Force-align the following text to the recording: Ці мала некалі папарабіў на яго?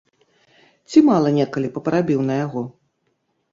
Ці 0.91 1.03
мала 1.09 1.29
некалі 1.37 1.71
папарабіў 1.77 2.19
на 2.33 2.41
яго? 2.45 2.61